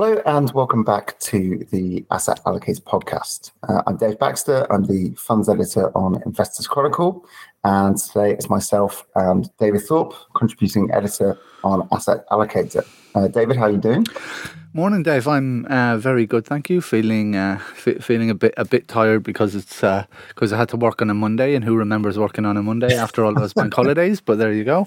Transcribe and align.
Hello 0.00 0.22
and 0.26 0.52
welcome 0.52 0.84
back 0.84 1.18
to 1.18 1.66
the 1.72 2.06
Asset 2.12 2.40
Allocator 2.46 2.82
podcast. 2.82 3.50
Uh, 3.68 3.82
I'm 3.84 3.96
Dave 3.96 4.16
Baxter. 4.16 4.64
I'm 4.72 4.84
the 4.84 5.12
funds 5.16 5.48
editor 5.48 5.90
on 5.98 6.22
Investors 6.24 6.68
Chronicle, 6.68 7.26
and 7.64 7.96
today 7.96 8.30
it's 8.30 8.48
myself 8.48 9.04
and 9.16 9.50
David 9.58 9.80
Thorpe, 9.80 10.14
contributing 10.36 10.88
editor 10.92 11.36
on 11.64 11.88
Asset 11.90 12.24
Allocator. 12.30 12.86
Uh, 13.16 13.26
David, 13.26 13.56
how 13.56 13.64
are 13.64 13.72
you 13.72 13.78
doing? 13.78 14.06
Morning, 14.72 15.02
Dave. 15.02 15.26
I'm 15.26 15.66
uh, 15.66 15.96
very 15.96 16.26
good, 16.26 16.46
thank 16.46 16.70
you. 16.70 16.80
Feeling 16.80 17.34
uh, 17.34 17.58
f- 17.60 18.00
feeling 18.00 18.30
a 18.30 18.36
bit 18.36 18.54
a 18.56 18.64
bit 18.64 18.86
tired 18.86 19.24
because 19.24 19.56
it's 19.56 19.80
because 20.28 20.52
uh, 20.52 20.54
I 20.54 20.58
had 20.60 20.68
to 20.68 20.76
work 20.76 21.02
on 21.02 21.10
a 21.10 21.14
Monday, 21.14 21.56
and 21.56 21.64
who 21.64 21.74
remembers 21.74 22.16
working 22.16 22.44
on 22.44 22.56
a 22.56 22.62
Monday 22.62 22.96
after 22.96 23.24
all 23.24 23.34
those 23.34 23.52
bank 23.52 23.74
holidays? 23.80 24.20
But 24.20 24.38
there 24.38 24.52
you 24.52 24.62
go. 24.62 24.86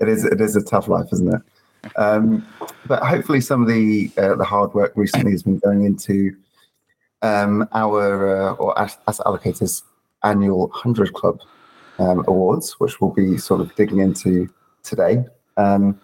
It 0.00 0.08
is 0.08 0.24
it 0.24 0.40
is 0.40 0.56
a 0.56 0.64
tough 0.64 0.88
life, 0.88 1.06
isn't 1.12 1.32
it? 1.32 1.40
Um, 1.96 2.46
but 2.86 3.02
hopefully, 3.02 3.40
some 3.40 3.62
of 3.62 3.68
the 3.68 4.10
uh, 4.18 4.34
the 4.34 4.44
hard 4.44 4.74
work 4.74 4.92
recently 4.96 5.32
has 5.32 5.42
been 5.42 5.58
going 5.58 5.84
into 5.84 6.36
um, 7.22 7.68
our 7.72 8.50
uh, 8.50 8.52
or 8.54 8.78
asset 8.78 9.24
allocators 9.26 9.82
annual 10.22 10.70
hundred 10.70 11.12
club 11.12 11.40
um, 11.98 12.24
awards, 12.26 12.72
which 12.80 13.00
we'll 13.00 13.10
be 13.12 13.38
sort 13.38 13.60
of 13.60 13.74
digging 13.74 13.98
into 13.98 14.48
today. 14.82 15.24
Um, 15.56 16.00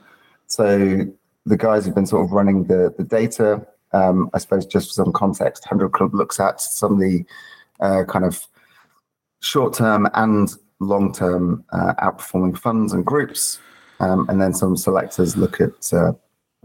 so 0.46 1.06
the 1.46 1.56
guys 1.56 1.84
have 1.86 1.94
been 1.94 2.06
sort 2.06 2.24
of 2.24 2.32
running 2.32 2.64
the 2.64 2.94
the 2.96 3.04
data. 3.04 3.66
Um, 3.92 4.30
I 4.34 4.38
suppose 4.38 4.66
just 4.66 4.88
for 4.88 4.94
some 4.94 5.12
context, 5.12 5.64
hundred 5.64 5.92
club 5.92 6.14
looks 6.14 6.38
at 6.38 6.60
some 6.60 6.94
of 6.94 7.00
the 7.00 7.24
uh, 7.80 8.04
kind 8.04 8.24
of 8.24 8.46
short 9.40 9.74
term 9.74 10.09
and 10.15 10.50
long 10.80 11.12
term 11.12 11.65
uh, 11.72 11.94
outperforming 12.02 12.56
funds 12.56 12.92
and 12.92 13.04
groups 13.04 13.59
um, 14.01 14.29
and 14.29 14.40
then 14.40 14.52
some 14.52 14.76
selectors 14.76 15.37
look 15.37 15.60
at 15.60 15.93
uh, 15.93 16.12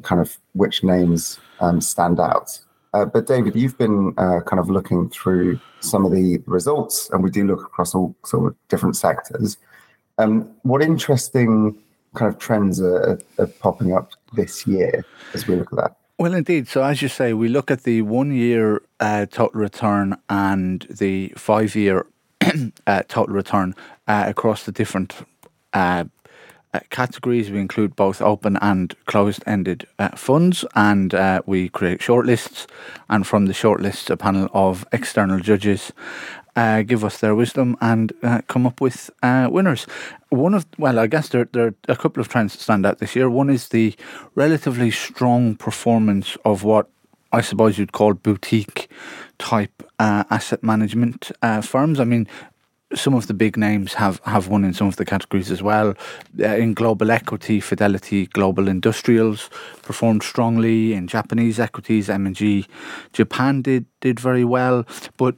kind 0.02 0.22
of 0.22 0.38
which 0.54 0.84
names 0.84 1.40
um, 1.60 1.82
stand 1.82 2.20
out. 2.20 2.60
Uh, 2.94 3.06
but 3.06 3.28
David, 3.28 3.56
you've 3.56 3.78
been 3.78 4.14
uh, 4.18 4.40
kind 4.46 4.60
of 4.60 4.70
looking 4.70 5.10
through 5.10 5.60
some 5.82 6.06
of 6.06 6.12
the 6.12 6.42
results, 6.46 7.10
and 7.12 7.24
we 7.24 7.30
do 7.30 7.46
look 7.46 7.62
across 7.62 7.94
all 7.94 8.16
sort 8.26 8.48
of 8.48 8.56
different 8.70 8.96
sectors. 8.96 9.58
Um, 10.18 10.50
what 10.64 10.82
interesting 10.82 11.78
kind 12.16 12.34
of 12.34 12.40
trends 12.40 12.82
are, 12.82 13.20
are, 13.38 13.48
popping 13.48 13.94
up 13.94 14.12
this 14.34 14.66
year 14.66 15.04
as 15.34 15.46
we 15.46 15.58
look 15.58 15.74
at 15.74 15.78
that? 15.78 15.98
Well, 16.18 16.34
indeed. 16.34 16.70
So, 16.70 16.82
as 16.82 17.02
you 17.02 17.10
say, 17.10 17.34
we 17.34 17.50
look 17.50 17.70
at 17.70 17.84
the 17.84 18.02
one 18.04 18.32
year 18.34 18.82
uh, 19.02 19.26
total 19.26 19.60
return 19.60 20.16
and 20.30 20.88
the 20.90 21.34
five 21.36 21.76
year 21.76 22.06
uh, 22.88 23.04
total 23.10 23.36
return 23.36 23.76
uh, 24.08 24.24
across 24.28 24.64
the 24.64 24.72
different 24.72 25.16
uh, 26.76 26.80
uh, 26.80 26.80
categories. 26.90 27.52
We 27.52 27.60
include 27.60 27.96
both 27.96 28.22
open 28.22 28.58
and 28.62 28.96
closed 29.06 29.44
ended 29.46 29.88
uh, 30.00 30.10
funds, 30.16 30.66
and 30.76 31.14
uh, 31.14 31.42
we 31.46 31.70
create 31.70 32.00
shortlists. 32.00 32.68
And 33.10 33.26
from 33.26 33.46
the 33.46 33.54
shortlists, 33.54 34.10
a 34.10 34.18
panel 34.18 34.50
of 34.54 34.86
external 34.92 35.40
judges 35.40 35.94
uh, 36.56 36.82
give 36.82 37.04
us 37.04 37.20
their 37.20 37.36
wisdom 37.36 37.78
and 37.82 38.14
uh, 38.24 38.42
come 38.48 38.68
up 38.68 38.82
with 38.82 39.10
uh, 39.24 39.48
winners. 39.52 39.88
One 40.30 40.54
of, 40.54 40.66
well, 40.78 41.00
I 41.00 41.08
guess 41.08 41.30
there, 41.30 41.48
there 41.52 41.68
are 41.68 41.76
a 41.88 41.96
couple 41.96 42.22
of 42.22 42.28
trends 42.28 42.54
that 42.54 42.62
stand 42.62 42.86
out 42.86 43.00
this 43.00 43.16
year. 43.16 43.30
One 43.30 43.50
is 43.50 43.70
the 43.70 43.96
relatively 44.36 44.92
strong 44.92 45.56
performance 45.56 46.38
of 46.44 46.64
what 46.64 46.90
I 47.32 47.42
suppose 47.42 47.78
you'd 47.78 47.92
call 47.92 48.14
boutique 48.14 48.90
type 49.40 49.84
asset 50.00 50.64
management 50.64 51.32
firms. 51.62 52.00
I 52.00 52.06
mean, 52.06 52.28
some 52.94 53.16
of 53.16 53.28
the 53.28 53.34
big 53.34 53.58
names 53.58 53.96
have, 53.96 54.22
have 54.26 54.48
won 54.48 54.64
in 54.64 54.74
some 54.74 54.88
of 54.88 54.96
the 54.98 55.06
categories 55.06 55.52
as 55.52 55.64
well. 55.64 55.96
Uh, 56.40 56.46
in 56.56 56.74
global 56.74 57.10
equity, 57.10 57.60
Fidelity 57.60 58.28
Global 58.28 58.68
Industrials 58.68 59.50
performed 59.82 60.24
strongly. 60.24 60.94
In 60.94 61.08
Japanese 61.08 61.60
equities, 61.60 62.10
M&G 62.10 62.68
Japan 63.12 63.62
did 63.62 63.86
did 64.02 64.20
very 64.20 64.46
well, 64.46 64.86
but 65.18 65.36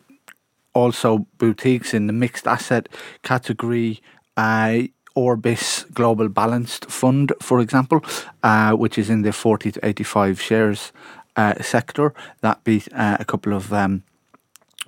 also 0.74 1.26
boutiques 1.38 1.94
in 1.94 2.08
the 2.08 2.14
mixed 2.14 2.48
asset 2.48 2.90
category. 3.24 4.02
Uh, 4.36 4.84
Orbis 5.16 5.86
Global 5.96 6.30
Balanced 6.30 6.92
Fund, 6.92 7.34
for 7.42 7.60
example, 7.60 8.06
uh, 8.44 8.74
which 8.74 9.00
is 9.00 9.10
in 9.10 9.24
the 9.24 9.34
40 9.34 9.72
to 9.72 9.84
85 9.84 10.40
shares 10.40 10.92
uh, 11.36 11.60
sector. 11.60 12.14
That 12.42 12.64
beat 12.64 12.88
uh, 12.94 13.18
a 13.20 13.26
couple 13.26 13.54
of 13.54 13.74
um, 13.74 14.04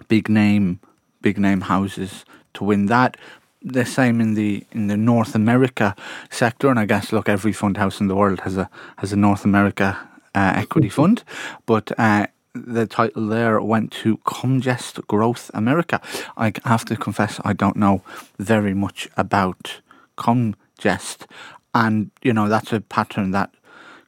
big 0.08 0.30
name 0.30 0.82
big 1.22 1.38
name 1.38 1.62
houses 1.62 2.26
to 2.60 2.66
win 2.66 2.86
that. 2.86 3.18
The 3.62 3.86
same 3.86 4.22
in 4.22 4.36
the 4.36 4.64
in 4.72 4.88
the 4.88 4.96
North 4.96 5.36
America 5.36 5.96
sector, 6.30 6.70
and 6.70 6.80
I 6.80 6.86
guess 6.86 7.12
look, 7.12 7.28
every 7.28 7.52
fund 7.52 7.76
house 7.78 8.00
in 8.00 8.08
the 8.08 8.16
world 8.16 8.40
has 8.42 8.56
a 8.56 8.70
has 8.98 9.12
a 9.12 9.18
North 9.18 9.44
America 9.44 9.98
uh, 10.34 10.54
equity 10.56 10.90
fund, 11.00 11.24
but 11.66 11.92
uh, 12.00 12.28
the 12.54 12.86
title 12.86 13.28
there 13.28 13.62
went 13.62 13.92
to 14.04 14.18
Comgest 14.24 15.06
Growth 15.08 15.52
America. 15.54 16.00
I 16.38 16.54
have 16.64 16.86
to 16.86 16.96
confess, 16.96 17.40
I 17.44 17.54
don't 17.54 17.76
know 17.76 18.02
very 18.38 18.74
much 18.74 19.10
about 19.18 19.82
Comgest, 20.16 21.28
and 21.74 22.12
you 22.22 22.34
know 22.34 22.48
that's 22.48 22.72
a 22.72 22.80
pattern 22.80 23.32
that 23.32 23.50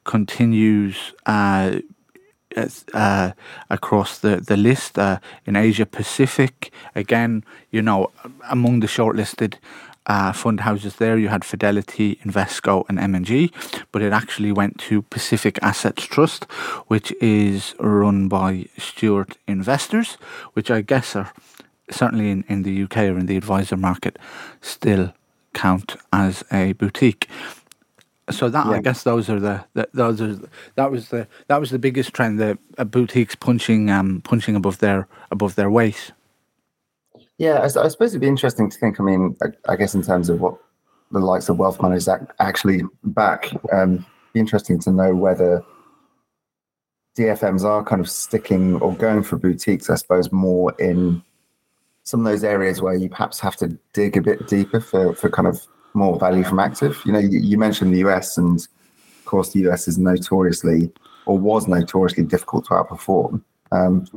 continues. 0.06 1.14
Uh, 1.26 1.80
uh, 2.94 3.32
across 3.70 4.20
the 4.20 4.38
the 4.38 4.58
list 4.58 4.98
uh, 4.98 5.20
in 5.46 5.56
Asia 5.56 5.86
Pacific. 5.86 6.72
Again, 6.96 7.44
you 7.72 7.82
know, 7.82 8.12
among 8.50 8.82
the 8.82 8.88
shortlisted 8.88 9.56
uh, 10.08 10.32
fund 10.34 10.62
houses 10.62 10.96
there, 10.96 11.18
you 11.18 11.30
had 11.30 11.46
Fidelity, 11.46 12.18
Invesco, 12.26 12.84
and 12.90 13.00
M&G, 13.00 13.52
but 13.92 14.02
it 14.02 14.12
actually 14.12 14.52
went 14.52 14.80
to 14.80 15.04
Pacific 15.04 15.60
Assets 15.62 16.04
Trust, 16.06 16.46
which 16.88 17.14
is 17.22 17.76
run 17.80 18.28
by 18.28 18.66
Stewart 18.78 19.38
Investors, 19.48 20.18
which 20.54 20.72
I 20.72 20.82
guess 20.82 21.16
are 21.16 21.32
certainly 21.90 22.32
in, 22.32 22.44
in 22.48 22.64
the 22.64 22.84
UK 22.84 22.98
or 22.98 23.18
in 23.18 23.26
the 23.26 23.38
advisor 23.38 23.78
market 23.78 24.18
still 24.62 25.14
count 25.54 25.98
as 26.12 26.44
a 26.52 26.74
boutique 26.74 27.28
so 28.30 28.50
that 28.50 28.66
yeah. 28.68 28.74
I 28.74 28.82
guess 28.82 29.04
those 29.04 29.30
are 29.30 29.40
the, 29.40 29.64
the, 29.74 29.90
those 29.94 30.22
are 30.22 30.40
that 30.76 30.92
was 30.92 31.10
the 31.10 31.28
that 31.48 31.60
was 31.60 31.72
the 31.72 31.80
biggest 31.80 32.14
trend 32.14 32.40
the 32.40 32.58
uh, 32.78 32.84
boutiques 32.84 33.36
punching 33.36 33.90
um 33.90 34.22
punching 34.24 34.56
above 34.56 34.80
their 34.80 35.08
above 35.32 35.56
their 35.56 35.70
weight. 35.70 36.12
Yeah, 37.38 37.60
I, 37.60 37.64
I, 37.64 37.88
suppose 37.88 38.12
it'd 38.12 38.22
be 38.22 38.28
interesting 38.28 38.70
to 38.70 38.78
think. 38.78 39.00
I 39.00 39.04
mean, 39.04 39.36
I, 39.42 39.72
I, 39.74 39.76
guess 39.76 39.96
in 39.96 40.04
terms 40.04 40.30
of 40.30 40.40
what 40.40 40.58
the 41.12 41.18
likes 41.18 41.50
of 41.50 41.58
wealth 41.58 41.82
managers 41.82 42.08
actually 42.40 42.84
back, 43.04 43.52
um, 43.74 44.06
be 44.34 44.40
interesting 44.40 44.80
to 44.82 44.92
know 44.92 45.16
whether 45.16 45.64
DFMs 47.18 47.64
are 47.64 47.84
kind 47.84 48.00
of 48.00 48.08
sticking 48.08 48.76
or 48.76 48.94
going 48.94 49.24
for 49.24 49.38
boutiques. 49.38 49.90
I 49.90 49.96
suppose 49.96 50.32
more 50.32 50.76
in 50.78 51.24
some 52.04 52.20
of 52.20 52.32
those 52.32 52.44
areas 52.44 52.80
where 52.80 52.94
you 52.94 53.10
perhaps 53.10 53.40
have 53.40 53.56
to 53.58 53.76
dig 53.94 54.18
a 54.18 54.22
bit 54.22 54.48
deeper 54.48 54.80
for 54.80 55.16
for 55.16 55.30
kind 55.30 55.48
of 55.48 55.66
more 55.94 56.20
value 56.20 56.44
from 56.44 56.60
active. 56.60 57.02
You 57.06 57.14
know, 57.14 57.20
you, 57.20 57.58
mentioned 57.58 57.94
the 57.94 58.00
US, 58.08 58.38
and 58.38 58.60
of 58.60 59.26
course, 59.26 59.52
the 59.52 59.68
US 59.70 59.88
is 59.88 59.98
notoriously 59.98 60.92
or 61.26 61.38
was 61.38 61.68
notoriously 61.68 62.24
difficult 62.24 62.66
to 62.66 62.72
outperform. 62.72 63.42
Um, 63.72 64.08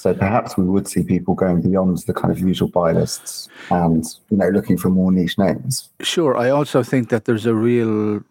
so 0.00 0.14
perhaps 0.14 0.56
we 0.56 0.64
would 0.64 0.88
see 0.88 1.02
people 1.02 1.34
going 1.34 1.60
beyond 1.60 1.98
the 2.06 2.14
kind 2.14 2.32
of 2.32 2.38
usual 2.38 2.68
buy 2.68 2.92
lists 2.92 3.48
and 3.70 4.02
you 4.30 4.36
know 4.38 4.48
looking 4.48 4.78
for 4.78 4.88
more 4.88 5.12
niche 5.12 5.36
names. 5.36 5.90
Sure, 6.00 6.36
I 6.38 6.48
also 6.48 6.82
think 6.82 7.10
that 7.10 7.26
there's 7.26 7.44
a 7.44 7.54
real 7.54 8.22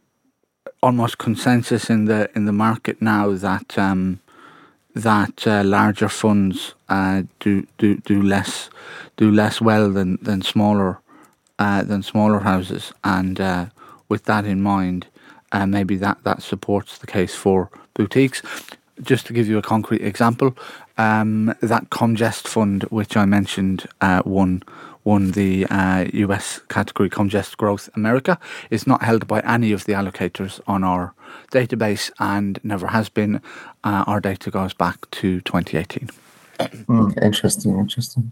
almost 0.82 1.20
consensus 1.20 1.90
in 1.90 2.06
the 2.06 2.30
in 2.36 2.46
the 2.46 2.52
market 2.52 3.02
now 3.02 3.34
that 3.34 3.78
um, 3.78 4.20
that 4.96 5.46
uh, 5.46 5.64
larger 5.64 6.10
funds 6.10 6.74
uh, 6.90 7.24
do 7.40 7.68
do 7.78 7.98
do 7.98 8.22
less 8.22 8.70
do 9.18 9.32
less 9.32 9.62
well 9.62 9.92
than 9.92 10.18
than 10.24 10.42
smaller 10.42 11.00
uh, 11.60 11.84
than 11.84 12.02
smaller 12.02 12.40
houses. 12.40 12.94
And 13.04 13.40
uh, 13.40 13.68
with 14.08 14.24
that 14.26 14.46
in 14.46 14.62
mind, 14.62 15.08
uh, 15.52 15.66
maybe 15.66 15.96
that, 15.98 16.24
that 16.24 16.42
supports 16.42 16.98
the 16.98 17.08
case 17.08 17.36
for 17.36 17.70
boutiques. 17.94 18.42
Just 19.02 19.28
to 19.28 19.34
give 19.34 19.48
you 19.48 19.58
a 19.58 19.62
concrete 19.62 20.02
example, 20.02 20.58
um, 20.98 21.54
that 21.62 21.90
Comgest 21.90 22.48
fund, 22.48 22.84
which 22.84 23.16
I 23.16 23.26
mentioned, 23.26 23.88
uh, 24.02 24.22
won 24.26 24.64
won 25.06 25.32
the 25.32 25.66
US 26.14 26.58
uh, 26.58 26.62
category 26.68 27.10
Comgest 27.10 27.58
Growth 27.58 27.90
America, 27.96 28.38
is 28.70 28.86
not 28.86 29.02
held 29.02 29.28
by 29.28 29.40
any 29.42 29.72
of 29.72 29.86
the 29.86 29.94
allocators 29.94 30.60
on 30.68 30.84
our 30.84 31.14
database 31.52 32.12
and 32.20 32.60
never 32.64 32.88
has 32.88 33.10
been. 33.10 33.42
Uh, 33.84 34.04
our 34.06 34.20
data 34.20 34.52
goes 34.52 34.74
back 34.74 35.10
to 35.12 35.40
2018. 35.42 36.10
Mm, 36.60 37.24
interesting, 37.24 37.80
interesting. 37.80 38.32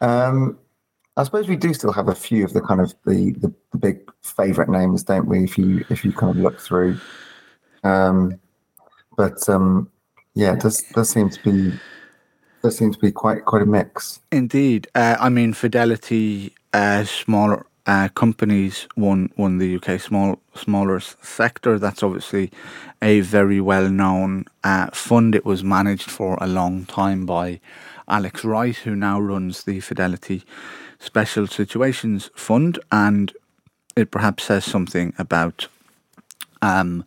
Um, 0.00 0.58
I 1.18 1.24
suppose 1.24 1.48
we 1.48 1.56
do 1.56 1.74
still 1.74 1.92
have 1.92 2.08
a 2.08 2.14
few 2.14 2.44
of 2.44 2.52
the 2.52 2.60
kind 2.60 2.80
of 2.80 2.94
the, 3.04 3.32
the, 3.32 3.52
the 3.72 3.78
big 3.78 3.98
favourite 4.22 4.70
names, 4.70 5.02
don't 5.02 5.26
we? 5.26 5.42
If 5.42 5.58
you 5.58 5.84
if 5.90 6.04
you 6.04 6.12
kind 6.12 6.30
of 6.30 6.36
look 6.40 6.60
through, 6.60 6.96
um, 7.82 8.38
but 9.16 9.48
um, 9.48 9.90
yeah, 10.34 10.52
it 10.52 10.60
does 10.60 10.80
does 10.94 11.10
seem 11.10 11.28
to 11.28 11.42
be 11.42 11.76
there 12.62 12.70
seems 12.70 12.96
to 12.96 13.02
be 13.02 13.10
quite 13.10 13.44
quite 13.46 13.62
a 13.62 13.66
mix. 13.66 14.20
Indeed, 14.30 14.86
uh, 14.94 15.16
I 15.18 15.28
mean 15.28 15.54
Fidelity, 15.54 16.54
uh, 16.72 17.02
smaller 17.02 17.66
uh, 17.86 18.10
companies 18.14 18.86
won 18.96 19.32
won 19.36 19.58
the 19.58 19.74
UK 19.74 20.00
small 20.00 20.38
smaller 20.54 21.00
sector. 21.00 21.80
That's 21.80 22.04
obviously 22.04 22.52
a 23.02 23.22
very 23.22 23.60
well 23.60 23.88
known 23.88 24.44
uh, 24.62 24.90
fund. 24.92 25.34
It 25.34 25.44
was 25.44 25.64
managed 25.64 26.12
for 26.12 26.38
a 26.40 26.46
long 26.46 26.84
time 26.86 27.26
by 27.26 27.58
Alex 28.06 28.44
Wright, 28.44 28.76
who 28.76 28.94
now 28.94 29.18
runs 29.18 29.64
the 29.64 29.80
Fidelity 29.80 30.44
Special 30.98 31.46
Situations 31.46 32.30
Fund, 32.34 32.78
and 32.90 33.32
it 33.96 34.10
perhaps 34.10 34.44
says 34.44 34.64
something 34.64 35.12
about 35.18 35.68
um, 36.62 37.04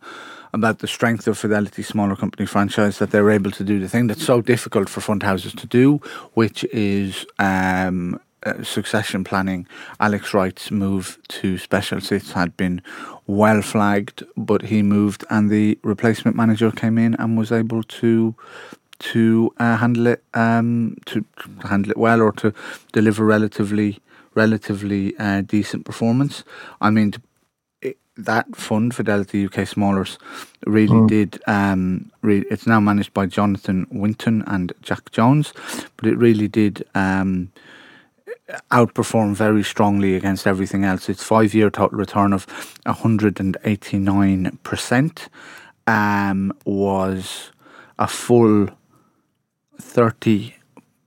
about 0.54 0.80
the 0.80 0.86
strength 0.86 1.26
of 1.26 1.38
Fidelity 1.38 1.82
smaller 1.82 2.16
company 2.16 2.46
franchise 2.46 2.98
that 2.98 3.10
they're 3.10 3.30
able 3.30 3.50
to 3.50 3.64
do 3.64 3.80
the 3.80 3.88
thing 3.88 4.06
that's 4.06 4.24
so 4.24 4.40
difficult 4.42 4.88
for 4.88 5.00
fund 5.00 5.22
houses 5.22 5.52
to 5.54 5.66
do, 5.66 5.96
which 6.34 6.64
is 6.64 7.24
um, 7.38 8.20
uh, 8.44 8.62
succession 8.62 9.24
planning. 9.24 9.66
Alex 10.00 10.34
Wright's 10.34 10.70
move 10.70 11.18
to 11.28 11.58
special 11.58 12.00
sits 12.00 12.32
had 12.32 12.56
been 12.56 12.82
well 13.26 13.62
flagged, 13.62 14.24
but 14.36 14.62
he 14.62 14.82
moved 14.82 15.24
and 15.30 15.48
the 15.48 15.78
replacement 15.82 16.36
manager 16.36 16.70
came 16.70 16.98
in 16.98 17.14
and 17.14 17.38
was 17.38 17.52
able 17.52 17.82
to 17.84 18.34
to 19.02 19.52
uh, 19.58 19.76
handle 19.76 20.06
it 20.06 20.22
um, 20.34 20.96
to 21.06 21.24
handle 21.64 21.90
it 21.90 21.96
well 21.96 22.22
or 22.22 22.32
to 22.32 22.54
deliver 22.92 23.24
relatively 23.24 23.98
relatively 24.34 25.14
uh, 25.18 25.42
decent 25.42 25.84
performance. 25.84 26.44
I 26.80 26.90
mean, 26.90 27.14
that 28.16 28.54
fund, 28.54 28.94
Fidelity 28.94 29.46
UK 29.46 29.66
Smallers, 29.66 30.18
really 30.66 30.94
mm. 30.94 31.08
did. 31.08 31.42
Um, 31.46 32.12
re- 32.22 32.44
it's 32.50 32.66
now 32.66 32.80
managed 32.80 33.14
by 33.14 33.26
Jonathan 33.26 33.86
Winton 33.90 34.42
and 34.46 34.72
Jack 34.82 35.10
Jones, 35.12 35.52
but 35.96 36.08
it 36.08 36.16
really 36.16 36.48
did 36.48 36.84
um, 36.94 37.52
outperform 38.70 39.34
very 39.34 39.62
strongly 39.62 40.14
against 40.14 40.46
everything 40.46 40.84
else. 40.84 41.08
Its 41.08 41.22
five 41.22 41.54
year 41.54 41.70
total 41.70 41.98
return 41.98 42.32
of 42.32 42.46
189% 42.86 45.28
um, 45.86 46.52
was 46.64 47.50
a 47.98 48.06
full 48.06 48.68
30 49.82 50.54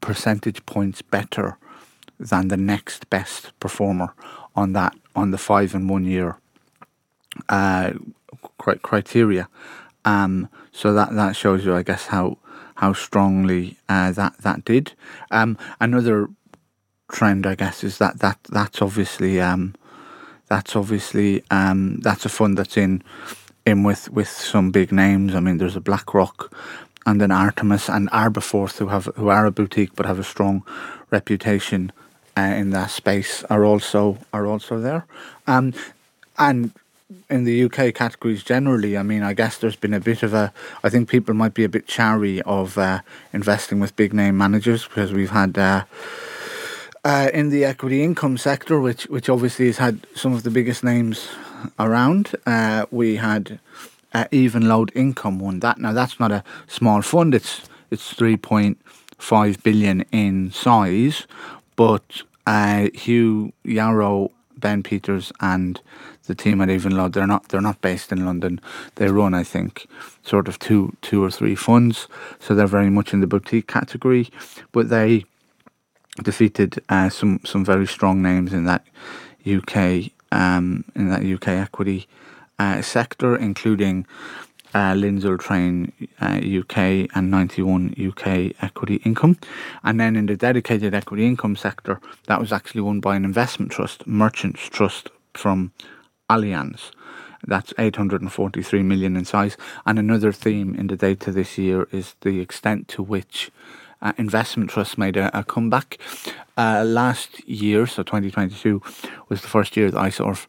percentage 0.01 0.63
points 0.65 1.01
better 1.01 1.57
than 2.19 2.49
the 2.49 2.57
next 2.57 3.09
best 3.09 3.57
performer 3.59 4.13
on 4.55 4.73
that 4.73 4.95
on 5.15 5.31
the 5.31 5.37
five 5.37 5.73
and 5.73 5.89
one 5.89 6.05
year 6.05 6.37
uh, 7.49 7.91
criteria. 8.57 9.47
Um, 10.03 10.49
so 10.71 10.93
that 10.93 11.15
that 11.15 11.35
shows 11.35 11.65
you, 11.65 11.75
I 11.75 11.83
guess, 11.83 12.07
how 12.07 12.37
how 12.75 12.93
strongly 12.93 13.77
uh, 13.89 14.11
that 14.11 14.37
that 14.39 14.65
did. 14.65 14.93
Um, 15.31 15.57
another 15.79 16.27
trend, 17.11 17.47
I 17.47 17.55
guess, 17.55 17.83
is 17.83 17.97
that 17.97 18.19
that 18.19 18.37
that's 18.49 18.81
obviously 18.81 19.41
um, 19.41 19.73
that's 20.47 20.75
obviously 20.75 21.43
um, 21.49 21.99
that's 22.01 22.25
a 22.25 22.29
fund 22.29 22.57
that's 22.57 22.77
in 22.77 23.01
in 23.65 23.83
with 23.83 24.09
with 24.11 24.29
some 24.29 24.69
big 24.71 24.91
names. 24.91 25.33
I 25.33 25.39
mean, 25.39 25.57
there's 25.57 25.75
a 25.75 25.81
BlackRock 25.81 26.53
and 27.05 27.21
an 27.21 27.31
Artemis 27.31 27.89
and 27.89 28.09
Aberforth 28.11 28.77
who 28.77 28.87
have 28.87 29.05
who 29.15 29.29
are 29.29 29.45
a 29.45 29.51
boutique 29.51 29.95
but 29.95 30.05
have 30.05 30.19
a 30.19 30.23
strong 30.23 30.63
reputation 31.11 31.91
uh, 32.37 32.41
in 32.41 32.71
that 32.71 32.89
space 32.91 33.43
are 33.45 33.63
also 33.63 34.17
are 34.33 34.45
also 34.45 34.79
there. 34.79 35.05
Um, 35.47 35.73
and 36.37 36.71
in 37.29 37.43
the 37.43 37.63
UK 37.63 37.93
categories 37.93 38.43
generally, 38.43 38.97
I 38.97 39.03
mean, 39.03 39.23
I 39.23 39.33
guess 39.33 39.57
there's 39.57 39.75
been 39.75 39.93
a 39.93 39.99
bit 39.99 40.23
of 40.23 40.33
a. 40.33 40.51
I 40.83 40.89
think 40.89 41.09
people 41.09 41.33
might 41.33 41.53
be 41.53 41.63
a 41.63 41.69
bit 41.69 41.87
chary 41.87 42.41
of 42.41 42.77
uh, 42.77 43.01
investing 43.31 43.79
with 43.79 43.95
big 43.95 44.13
name 44.13 44.37
managers 44.37 44.85
because 44.85 45.13
we've 45.13 45.31
had. 45.31 45.57
Uh, 45.57 45.83
uh, 47.03 47.29
in 47.35 47.51
the 47.51 47.63
equity 47.63 48.03
income 48.03 48.35
sector, 48.35 48.79
which 48.79 49.03
which 49.03 49.29
obviously 49.29 49.67
has 49.67 49.77
had 49.77 50.07
some 50.15 50.33
of 50.33 50.41
the 50.41 50.49
biggest 50.49 50.83
names 50.83 51.29
around, 51.77 52.35
uh, 52.47 52.87
we 52.89 53.17
had 53.17 53.59
uh, 54.15 54.25
Evenlode 54.31 54.91
income 54.95 55.39
one. 55.39 55.59
That 55.59 55.77
now 55.77 55.91
that's 55.91 56.19
not 56.19 56.31
a 56.31 56.43
small 56.67 57.01
fund. 57.01 57.35
It's 57.35 57.61
it's 57.91 58.13
three 58.13 58.37
point 58.37 58.79
five 59.17 59.61
billion 59.61 60.01
in 60.11 60.51
size, 60.51 61.27
but 61.75 62.23
uh, 62.47 62.87
Hugh 62.93 63.51
Yarrow, 63.63 64.31
Ben 64.57 64.83
Peters, 64.83 65.33
and 65.41 65.81
the 66.27 66.35
team 66.35 66.61
at 66.61 66.69
Evenlode. 66.69 67.13
They're 67.13 67.27
not 67.27 67.49
they're 67.49 67.61
not 67.61 67.81
based 67.81 68.11
in 68.13 68.25
London. 68.25 68.61
They 68.95 69.09
run, 69.09 69.33
I 69.33 69.43
think, 69.43 69.85
sort 70.23 70.47
of 70.47 70.59
two 70.59 70.95
two 71.01 71.21
or 71.21 71.29
three 71.29 71.55
funds. 71.55 72.07
So 72.39 72.55
they're 72.55 72.67
very 72.67 72.89
much 72.89 73.13
in 73.13 73.19
the 73.19 73.27
boutique 73.27 73.67
category. 73.67 74.29
But 74.71 74.87
they 74.87 75.25
defeated 76.23 76.81
uh, 76.87 77.09
some 77.09 77.41
some 77.43 77.65
very 77.65 77.85
strong 77.85 78.21
names 78.21 78.53
in 78.53 78.63
that 78.63 78.85
UK 79.45 80.11
um, 80.31 80.85
in 80.95 81.09
that 81.09 81.25
UK 81.25 81.49
equity 81.49 82.07
uh, 82.59 82.81
sector, 82.81 83.35
including. 83.35 84.05
Uh, 84.73 84.93
Train 85.39 85.93
uh, 86.19 86.41
UK 86.43 87.07
and 87.15 87.31
91 87.31 87.95
UK 87.97 88.61
equity 88.61 88.95
income. 89.05 89.37
And 89.85 90.01
then 90.01 90.17
in 90.17 90.25
the 90.25 90.35
dedicated 90.35 90.93
equity 90.93 91.25
income 91.25 91.55
sector, 91.55 92.01
that 92.27 92.41
was 92.41 92.51
actually 92.51 92.81
won 92.81 92.99
by 92.99 93.15
an 93.15 93.23
investment 93.23 93.71
trust, 93.71 94.05
Merchants 94.05 94.67
Trust 94.67 95.11
from 95.33 95.71
Allianz. 96.29 96.91
That's 97.47 97.73
843 97.77 98.83
million 98.83 99.15
in 99.15 99.25
size. 99.25 99.55
And 99.85 99.99
another 99.99 100.31
theme 100.31 100.75
in 100.75 100.87
the 100.87 100.97
data 100.97 101.31
this 101.31 101.57
year 101.57 101.87
is 101.91 102.15
the 102.21 102.39
extent 102.39 102.87
to 102.89 103.03
which 103.03 103.51
uh, 104.01 104.13
investment 104.17 104.69
trusts 104.69 104.97
made 104.97 105.17
a, 105.17 105.37
a 105.37 105.43
comeback. 105.43 105.97
Uh, 106.57 106.83
last 106.85 107.47
year, 107.47 107.85
so 107.87 108.03
2022, 108.03 108.81
was 109.29 109.41
the 109.41 109.47
first 109.47 109.77
year 109.77 109.91
that 109.91 109.99
I 109.99 110.09
sort 110.09 110.31
of 110.31 110.47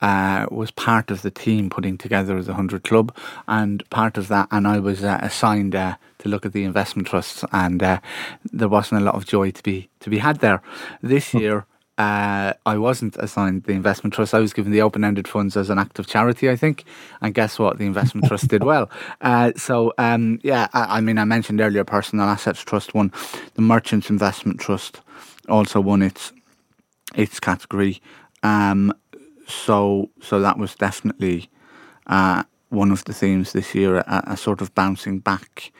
uh, 0.00 0.46
was 0.50 0.70
part 0.70 1.10
of 1.10 1.22
the 1.22 1.30
team 1.30 1.70
putting 1.70 1.98
together 1.98 2.40
the 2.42 2.52
100 2.52 2.84
Club, 2.84 3.14
and 3.46 3.88
part 3.90 4.16
of 4.16 4.28
that, 4.28 4.48
and 4.50 4.66
I 4.66 4.78
was 4.78 5.02
uh, 5.04 5.18
assigned 5.22 5.74
uh, 5.74 5.96
to 6.18 6.28
look 6.28 6.46
at 6.46 6.52
the 6.52 6.64
investment 6.64 7.08
trusts, 7.08 7.44
and 7.52 7.82
uh, 7.82 8.00
there 8.52 8.68
wasn't 8.68 9.02
a 9.02 9.04
lot 9.04 9.14
of 9.14 9.26
joy 9.26 9.50
to 9.50 9.62
be 9.62 9.88
to 10.00 10.10
be 10.10 10.18
had 10.18 10.40
there. 10.40 10.62
This 11.02 11.32
hmm. 11.32 11.38
year, 11.38 11.66
uh, 11.98 12.52
I 12.64 12.78
wasn't 12.78 13.16
assigned 13.16 13.64
the 13.64 13.72
investment 13.72 14.14
trust. 14.14 14.32
I 14.32 14.38
was 14.38 14.52
given 14.52 14.70
the 14.70 14.82
open 14.82 15.02
ended 15.02 15.26
funds 15.26 15.56
as 15.56 15.68
an 15.68 15.80
act 15.80 15.98
of 15.98 16.06
charity, 16.06 16.48
I 16.48 16.54
think. 16.54 16.84
And 17.20 17.34
guess 17.34 17.58
what? 17.58 17.78
The 17.78 17.86
investment 17.86 18.28
trust 18.28 18.48
did 18.48 18.62
well. 18.62 18.88
Uh, 19.20 19.52
so, 19.56 19.92
um, 19.98 20.38
yeah, 20.42 20.68
I, 20.72 20.98
I, 20.98 21.00
mean, 21.00 21.18
I 21.18 21.24
mentioned 21.24 21.60
earlier 21.60 21.82
Personal 21.82 22.26
Assets 22.26 22.60
Trust 22.60 22.94
won. 22.94 23.12
The 23.54 23.62
Merchants 23.62 24.10
Investment 24.10 24.60
Trust 24.60 25.00
also 25.48 25.80
won 25.80 26.02
its 26.02 26.32
its 27.14 27.40
category. 27.40 28.00
Um, 28.42 28.94
so, 29.48 30.10
so 30.20 30.40
that 30.40 30.58
was 30.58 30.74
definitely 30.74 31.48
uh, 32.06 32.42
one 32.68 32.92
of 32.92 33.04
the 33.04 33.12
themes 33.12 33.52
this 33.52 33.74
year, 33.74 33.98
a, 33.98 34.22
a 34.28 34.36
sort 34.36 34.60
of 34.60 34.74
bouncing 34.74 35.18
back 35.18 35.72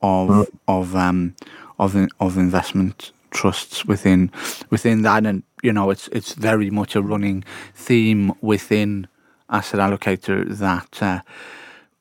of 0.00 0.28
mm. 0.28 0.46
of 0.68 0.94
um, 0.94 1.34
of 1.78 1.96
of 2.20 2.36
investment 2.36 3.12
trusts 3.30 3.84
within 3.84 4.30
within 4.70 5.02
that, 5.02 5.26
and 5.26 5.42
you 5.62 5.72
know 5.72 5.90
it's 5.90 6.08
it's 6.08 6.34
very 6.34 6.70
much 6.70 6.94
a 6.94 7.02
running 7.02 7.44
theme 7.74 8.32
within 8.40 9.06
asset 9.50 9.80
allocator 9.80 10.48
that. 10.58 11.02
Uh, 11.02 11.20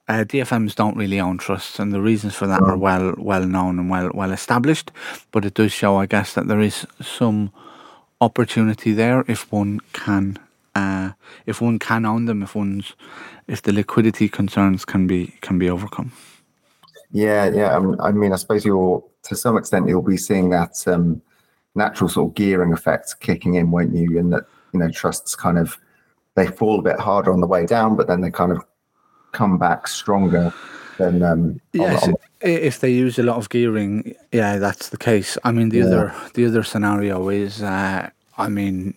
uh, 0.10 0.24
DFMs 0.24 0.74
don't 0.74 0.96
really 0.96 1.20
own 1.20 1.38
trusts, 1.38 1.80
and 1.80 1.92
the 1.92 2.00
reasons 2.00 2.34
for 2.34 2.48
that 2.48 2.62
are 2.62 2.78
well 2.78 3.14
well 3.18 3.46
known 3.46 3.78
and 3.78 3.90
well 3.90 4.10
well 4.14 4.32
established. 4.32 4.90
But 5.34 5.44
it 5.44 5.54
does 5.54 5.74
show, 5.74 5.98
I 5.98 6.06
guess, 6.06 6.34
that 6.36 6.48
there 6.48 6.62
is 6.62 6.88
some 7.02 7.52
opportunity 8.22 8.94
there 8.94 9.26
if 9.28 9.52
one 9.52 9.82
can 9.92 10.40
uh, 10.78 11.12
if 11.46 11.62
one 11.62 11.80
can 11.80 12.06
own 12.06 12.26
them, 12.26 12.44
if 12.44 12.56
one's 12.56 12.94
if 13.48 13.62
the 13.62 13.74
liquidity 13.74 14.30
concerns 14.30 14.86
can 14.86 15.08
be 15.08 15.34
can 15.42 15.58
be 15.58 15.70
overcome. 15.70 16.12
Yeah, 17.12 17.50
yeah. 17.50 17.76
Um, 17.76 17.96
I 18.00 18.12
mean, 18.12 18.34
I 18.34 18.36
suppose 18.36 18.66
you'll 18.66 19.10
to 19.24 19.36
some 19.36 19.58
extent 19.58 19.88
you'll 19.88 20.02
be 20.02 20.18
seeing 20.18 20.50
that 20.52 20.88
um, 20.88 21.22
natural 21.76 22.10
sort 22.10 22.30
of 22.30 22.36
gearing 22.36 22.74
effect 22.74 23.16
kicking 23.20 23.56
in, 23.56 23.72
won't 23.72 23.96
you? 23.96 24.20
And 24.20 24.32
that 24.34 24.44
you 24.74 24.80
know 24.80 24.90
trusts 24.92 25.36
kind 25.36 25.58
of 25.58 25.78
they 26.36 26.48
fall 26.48 26.80
a 26.80 26.84
bit 26.84 27.00
harder 27.00 27.32
on 27.34 27.42
the 27.42 27.48
way 27.48 27.66
down, 27.66 27.96
but 27.96 28.08
then 28.08 28.22
they 28.22 28.32
kind 28.32 28.52
of 28.52 28.60
come 29.32 29.58
back 29.58 29.88
stronger 29.88 30.54
than 30.98 31.24
um, 31.24 31.60
yes. 31.74 32.04
On, 32.04 32.10
on 32.10 32.16
if 32.42 32.80
they 32.80 32.92
use 32.92 33.18
a 33.18 33.24
lot 33.24 33.38
of 33.38 33.50
gearing, 33.50 34.16
yeah, 34.32 34.58
that's 34.58 34.90
the 34.90 34.98
case. 34.98 35.38
I 35.44 35.52
mean, 35.52 35.70
the 35.70 35.80
yeah. 35.80 35.86
other 35.86 36.16
the 36.34 36.46
other 36.46 36.64
scenario 36.64 37.30
is, 37.30 37.64
uh, 37.64 38.10
I 38.38 38.50
mean, 38.50 38.94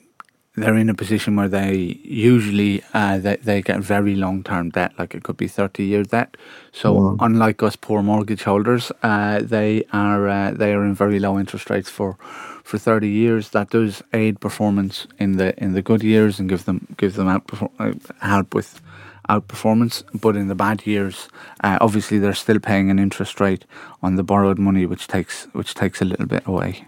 they're 0.61 0.77
in 0.77 0.91
a 0.91 0.95
position 0.95 1.37
where 1.37 1.49
they 1.49 2.01
usually 2.05 2.83
uh, 2.95 3.19
they, 3.19 3.37
they 3.37 3.63
get 3.63 3.81
very 3.81 4.15
long 4.15 4.43
term 4.43 4.71
debt, 4.71 4.93
like 4.99 5.15
it 5.15 5.23
could 5.23 5.37
be 5.37 5.49
thirty 5.49 5.85
year 5.85 6.03
debt. 6.03 6.37
So 6.73 6.93
wow. 6.93 7.17
unlike 7.21 7.63
us 7.63 7.77
poor 7.77 8.03
mortgage 8.03 8.45
holders, 8.45 8.93
uh, 9.03 9.41
they 9.43 9.85
are 9.93 10.29
uh, 10.29 10.51
they 10.53 10.73
are 10.73 10.85
in 10.85 10.95
very 10.95 11.19
low 11.19 11.39
interest 11.39 11.71
rates 11.71 11.91
for 11.91 12.17
for 12.65 12.79
thirty 12.79 13.09
years. 13.09 13.51
That 13.51 13.71
does 13.71 14.03
aid 14.13 14.41
performance 14.41 15.07
in 15.19 15.37
the 15.37 15.59
in 15.63 15.73
the 15.73 15.83
good 15.83 16.03
years 16.03 16.39
and 16.39 16.49
give 16.49 16.65
them 16.65 16.87
give 16.97 17.15
them 17.15 17.29
out 17.29 17.43
uh, 17.79 17.93
help 18.21 18.55
with 18.55 18.81
outperformance. 19.29 20.03
But 20.21 20.37
in 20.37 20.49
the 20.49 20.55
bad 20.55 20.87
years, 20.87 21.29
uh, 21.65 21.79
obviously 21.81 22.19
they're 22.19 22.35
still 22.35 22.61
paying 22.61 22.91
an 22.91 22.99
interest 22.99 23.41
rate 23.41 23.65
on 24.03 24.17
the 24.17 24.23
borrowed 24.23 24.59
money, 24.59 24.87
which 24.87 25.07
takes 25.07 25.47
which 25.53 25.75
takes 25.75 26.03
a 26.03 26.05
little 26.05 26.27
bit 26.27 26.47
away. 26.47 26.87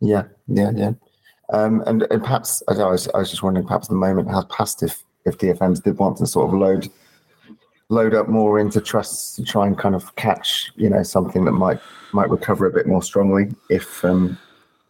Yeah, 0.00 0.24
yeah, 0.48 0.70
yeah. 0.74 0.92
Um, 1.52 1.82
and, 1.86 2.06
and 2.10 2.22
perhaps 2.22 2.62
I 2.66 2.72
was, 2.72 3.08
I 3.14 3.18
was 3.18 3.30
just 3.30 3.42
wondering, 3.42 3.66
perhaps 3.66 3.88
the 3.88 3.94
moment, 3.94 4.30
how 4.30 4.42
past 4.44 4.82
if 4.82 5.04
if 5.24 5.38
DFMs 5.38 5.82
did 5.82 5.98
want 5.98 6.16
to 6.16 6.26
sort 6.26 6.48
of 6.48 6.58
load 6.58 6.90
load 7.88 8.14
up 8.14 8.26
more 8.26 8.58
into 8.58 8.80
trusts 8.80 9.36
to 9.36 9.44
try 9.44 9.66
and 9.66 9.78
kind 9.78 9.94
of 9.94 10.16
catch, 10.16 10.72
you 10.76 10.88
know, 10.88 11.02
something 11.02 11.44
that 11.44 11.52
might 11.52 11.78
might 12.12 12.30
recover 12.30 12.66
a 12.66 12.72
bit 12.72 12.86
more 12.86 13.02
strongly 13.02 13.54
if 13.68 14.04
um, 14.04 14.38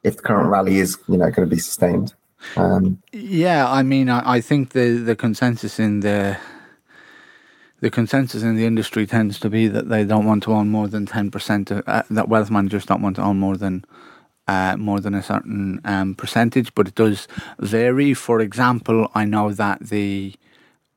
if 0.05 0.17
the 0.17 0.23
current 0.23 0.49
rally 0.49 0.79
is, 0.79 0.99
you 1.09 1.17
know, 1.17 1.31
going 1.31 1.49
to 1.49 1.55
be 1.55 1.61
sustained. 1.61 2.15
Um, 2.57 3.03
yeah, 3.13 3.71
I 3.71 3.83
mean, 3.83 4.09
I, 4.09 4.37
I 4.37 4.41
think 4.41 4.71
the 4.71 4.97
the 4.97 5.17
consensus 5.17 5.79
in 5.79 6.01
the 6.01 6.39
the 7.81 7.91
consensus 7.91 8.45
in 8.45 8.55
the 8.55 8.67
industry 8.67 9.07
tends 9.07 9.41
to 9.41 9.51
be 9.51 9.67
that 9.67 9.89
they 9.89 10.05
don't 10.05 10.25
want 10.25 10.45
to 10.45 10.53
own 10.53 10.69
more 10.69 10.87
than 10.87 11.07
ten 11.07 11.31
percent. 11.31 11.73
Uh, 11.73 12.03
that 12.09 12.29
wealth 12.29 12.51
managers 12.51 12.87
don't 12.87 13.03
want 13.03 13.17
to 13.17 13.23
own 13.23 13.39
more 13.39 13.57
than 13.57 13.85
uh, 14.49 14.77
more 14.77 15.01
than 15.01 15.15
a 15.15 15.23
certain 15.23 15.81
um, 15.85 16.15
percentage, 16.15 16.75
but 16.75 16.89
it 16.89 16.95
does 16.95 17.29
vary. 17.59 18.15
For 18.15 18.41
example, 18.41 19.11
I 19.15 19.25
know 19.25 19.53
that 19.53 19.89
the 19.89 20.35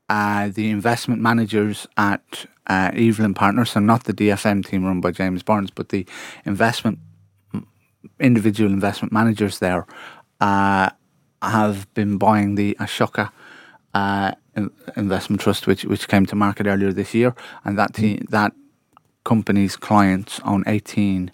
uh, 0.08 0.48
the 0.48 0.70
investment 0.70 1.20
managers 1.20 1.86
at 1.96 2.46
uh, 2.68 2.90
Evelyn 2.94 3.34
Partners, 3.34 3.70
so 3.72 3.80
not 3.80 4.04
the 4.04 4.12
DFM 4.12 4.64
team 4.64 4.84
run 4.84 5.00
by 5.00 5.10
James 5.10 5.42
Burns, 5.42 5.70
but 5.70 5.88
the 5.90 6.06
investment 6.44 6.98
individual 8.20 8.70
investment 8.72 9.12
managers 9.12 9.58
there 9.58 9.86
uh, 10.40 10.90
have 11.42 11.92
been 11.94 12.18
buying 12.18 12.54
the 12.54 12.76
Ashoka 12.80 13.30
uh, 13.94 14.32
investment 14.96 15.40
trust, 15.40 15.66
which 15.66 15.84
which 15.84 16.08
came 16.08 16.26
to 16.26 16.36
market 16.36 16.66
earlier 16.66 16.92
this 16.92 17.14
year, 17.14 17.34
and 17.64 17.78
that 17.78 17.94
te- 17.94 18.22
that 18.28 18.52
company's 19.24 19.76
clients 19.76 20.40
own 20.44 20.64
eighteen 20.66 21.30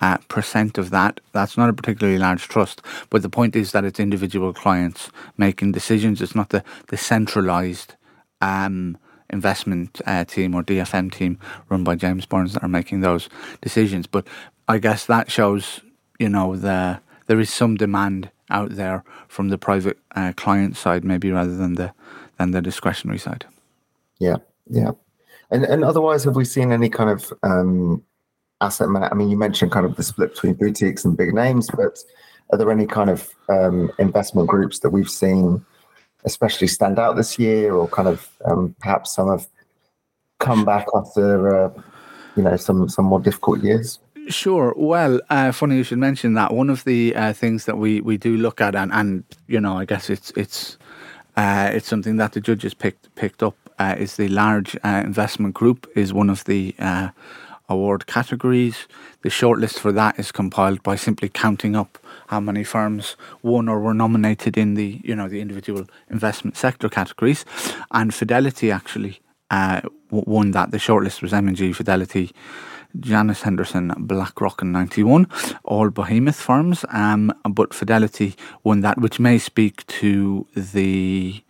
uh, 0.00 0.18
percent 0.28 0.78
of 0.78 0.90
that. 0.90 1.20
That's 1.32 1.56
not 1.56 1.68
a 1.68 1.72
particularly 1.72 2.18
large 2.18 2.48
trust, 2.48 2.82
but 3.10 3.22
the 3.22 3.30
point 3.30 3.56
is 3.56 3.72
that 3.72 3.84
it's 3.84 4.00
individual 4.00 4.52
clients 4.52 5.10
making 5.36 5.72
decisions. 5.72 6.20
It's 6.20 6.34
not 6.34 6.50
the 6.50 6.62
the 6.88 6.96
centralized 6.96 7.94
um, 8.40 8.98
investment 9.30 10.00
uh, 10.06 10.24
team 10.24 10.54
or 10.54 10.62
DFM 10.62 11.12
team 11.12 11.38
run 11.68 11.84
by 11.84 11.96
James 11.96 12.26
Burns 12.26 12.54
that 12.54 12.62
are 12.62 12.68
making 12.68 13.00
those 13.00 13.28
decisions. 13.60 14.06
But 14.06 14.26
I 14.68 14.78
guess 14.78 15.06
that 15.06 15.30
shows, 15.30 15.80
you 16.18 16.28
know, 16.28 16.56
the 16.56 17.00
there 17.26 17.40
is 17.40 17.50
some 17.50 17.76
demand 17.76 18.30
out 18.50 18.70
there 18.70 19.02
from 19.28 19.48
the 19.48 19.58
private 19.58 19.98
uh, 20.14 20.32
client 20.36 20.76
side, 20.76 21.04
maybe 21.04 21.30
rather 21.30 21.56
than 21.56 21.74
the 21.74 21.92
than 22.38 22.50
the 22.50 22.62
discretionary 22.62 23.18
side. 23.18 23.46
Yeah, 24.18 24.36
yeah. 24.68 24.92
And 25.50 25.64
and 25.64 25.84
otherwise, 25.84 26.24
have 26.24 26.36
we 26.36 26.44
seen 26.44 26.72
any 26.72 26.88
kind 26.88 27.10
of 27.10 27.32
um, 27.42 28.02
asset 28.60 28.88
man? 28.88 29.04
I 29.04 29.14
mean, 29.14 29.30
you 29.30 29.36
mentioned 29.36 29.72
kind 29.72 29.86
of 29.86 29.96
the 29.96 30.02
split 30.02 30.34
between 30.34 30.54
boutiques 30.54 31.04
and 31.04 31.16
big 31.16 31.34
names, 31.34 31.68
but 31.74 31.98
are 32.50 32.58
there 32.58 32.70
any 32.70 32.86
kind 32.86 33.10
of 33.10 33.30
um, 33.48 33.90
investment 33.98 34.48
groups 34.48 34.80
that 34.80 34.90
we've 34.90 35.10
seen? 35.10 35.64
especially 36.26 36.66
stand 36.66 36.98
out 36.98 37.16
this 37.16 37.38
year, 37.38 37.74
or 37.74 37.88
kind 37.88 38.08
of 38.08 38.28
um, 38.44 38.74
perhaps 38.80 39.14
some 39.14 39.28
have 39.28 39.46
come 40.38 40.64
back 40.64 40.86
after 40.94 41.64
uh, 41.64 41.82
you 42.36 42.42
know 42.42 42.56
some 42.56 42.88
some 42.88 43.06
more 43.06 43.20
difficult 43.20 43.62
years? 43.62 43.98
Sure. 44.28 44.74
Well, 44.76 45.20
uh, 45.30 45.52
funny 45.52 45.76
you 45.76 45.84
should 45.84 45.98
mention 45.98 46.34
that. 46.34 46.52
One 46.52 46.68
of 46.68 46.82
the 46.84 47.14
uh, 47.14 47.32
things 47.32 47.64
that 47.66 47.78
we, 47.78 48.00
we 48.00 48.16
do 48.16 48.36
look 48.36 48.60
at, 48.60 48.74
and, 48.74 48.92
and 48.92 49.22
you 49.46 49.60
know, 49.60 49.78
I 49.78 49.84
guess 49.84 50.10
it's 50.10 50.32
it's 50.32 50.76
uh, 51.36 51.70
it's 51.72 51.88
something 51.88 52.16
that 52.16 52.32
the 52.32 52.40
judges 52.40 52.74
picked 52.74 53.14
picked 53.14 53.42
up 53.42 53.56
uh, 53.78 53.94
is 53.96 54.16
the 54.16 54.28
large 54.28 54.76
uh, 54.84 55.02
investment 55.04 55.54
group 55.54 55.90
is 55.94 56.12
one 56.12 56.28
of 56.28 56.44
the 56.44 56.74
uh, 56.80 57.10
award 57.68 58.06
categories. 58.06 58.86
The 59.22 59.28
shortlist 59.28 59.78
for 59.78 59.92
that 59.92 60.18
is 60.18 60.32
compiled 60.32 60.82
by 60.82 60.96
simply 60.96 61.28
counting 61.28 61.76
up 61.76 61.98
how 62.28 62.40
many 62.40 62.64
firms 62.64 63.16
won 63.42 63.68
or 63.68 63.80
were 63.80 63.94
nominated 63.94 64.56
in 64.56 64.74
the 64.74 65.00
you 65.04 65.14
know 65.14 65.28
the 65.28 65.40
individual 65.40 65.86
investment 66.10 66.56
sector 66.56 66.88
categories, 66.88 67.44
and 67.90 68.14
Fidelity 68.14 68.70
actually 68.70 69.20
uh, 69.50 69.80
won 70.10 70.52
that. 70.52 70.70
The 70.70 70.78
shortlist 70.78 71.22
was 71.22 71.32
M&G, 71.32 71.72
Fidelity, 71.72 72.32
Janus 72.98 73.42
Henderson, 73.42 73.92
BlackRock, 73.98 74.62
and 74.62 74.72
91, 74.72 75.26
all 75.64 75.90
behemoth 75.90 76.36
firms. 76.36 76.84
Um, 76.90 77.32
but 77.48 77.74
Fidelity 77.74 78.34
won 78.64 78.80
that, 78.80 79.00
which 79.00 79.20
may 79.20 79.38
speak 79.38 79.86
to 79.86 80.46
the 80.54 81.42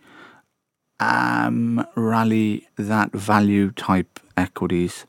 um, 0.99 1.85
rally 1.95 2.67
that 2.77 3.11
value 3.11 3.71
type 3.71 4.19
equities 4.35 5.05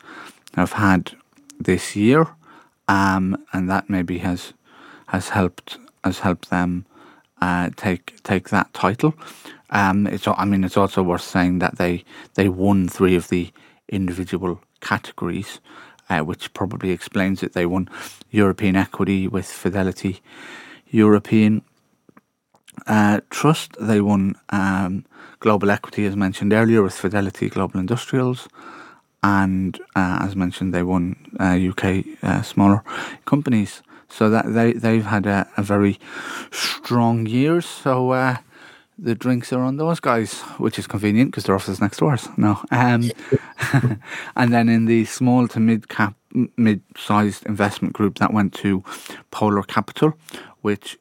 have 0.59 0.73
had 0.73 1.13
this 1.59 1.97
year. 1.97 2.27
Um, 2.89 3.45
and 3.53 3.69
that 3.69 3.91
maybe 3.91 4.19
has 4.19 4.55
has 5.09 5.31
helped 5.31 5.79
has 6.05 6.21
helped 6.21 6.51
them 6.51 6.87
uh, 7.41 7.71
take 7.77 8.23
take 8.23 8.49
that 8.51 8.73
title. 8.73 9.15
Um, 9.71 10.07
it's 10.07 10.27
I 10.27 10.45
mean 10.45 10.65
it's 10.65 10.77
also 10.77 11.03
worth 11.03 11.23
saying 11.23 11.59
that 11.59 11.77
they 11.77 12.05
they 12.35 12.49
won 12.49 12.89
three 12.89 13.17
of 13.17 13.29
the 13.29 13.53
individual 13.89 14.61
categories, 14.81 15.61
uh, 16.09 16.21
which 16.21 16.53
probably 16.55 16.91
explains 16.91 17.43
it. 17.43 17.53
They 17.53 17.67
won 17.67 17.89
European 18.31 18.77
equity 18.77 19.29
with 19.29 19.47
Fidelity, 19.47 20.21
European 20.91 21.63
uh, 22.87 23.21
Trust. 23.31 23.77
They 23.81 24.01
won 24.01 24.35
um, 24.51 25.05
global 25.41 25.71
equity, 25.71 26.07
as 26.07 26.17
mentioned 26.17 26.53
earlier, 26.53 26.83
with 26.83 26.95
Fidelity 26.95 27.49
Global 27.49 27.81
Industrials. 27.81 28.49
And 29.29 29.79
uh, 29.95 30.21
as 30.23 30.35
mentioned, 30.35 30.73
they 30.73 30.83
won 30.83 31.17
UK 31.39 31.85
uh, 31.85 32.27
uh, 32.27 32.43
smaller 32.43 32.83
companies. 33.27 33.83
So 34.09 34.31
that 34.31 34.55
they 34.55 34.73
they've 34.73 35.05
had 35.05 35.27
a, 35.27 35.47
a 35.59 35.63
very 35.63 35.99
strong 36.51 37.27
year. 37.27 37.61
So 37.61 38.13
uh, 38.13 38.37
the 38.99 39.15
drinks 39.15 39.53
are 39.53 39.61
on 39.61 39.77
those 39.77 40.01
guys, 40.01 40.41
which 40.57 40.79
is 40.79 40.87
convenient 40.87 41.31
because 41.31 41.45
their 41.45 41.55
office 41.55 41.75
is 41.75 41.81
next 41.81 41.99
to 41.99 42.07
ours. 42.07 42.27
No, 42.39 42.59
um, 42.71 43.11
and 44.35 44.53
then 44.55 44.71
in 44.71 44.87
the 44.87 45.05
small 45.05 45.47
to 45.49 45.61
mid 45.61 45.89
cap, 45.89 46.15
mid 46.57 46.81
sized 46.97 47.45
investment 47.45 47.93
group 47.93 48.19
that 48.19 48.33
went 48.33 48.55
to 48.55 48.83
Polar 49.31 49.63
Capital, 49.63 50.15
which, 50.63 50.97